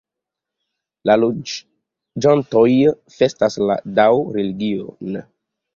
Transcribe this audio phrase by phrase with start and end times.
[1.09, 2.67] La loĝantoj
[3.19, 5.25] festas la Dao-religion.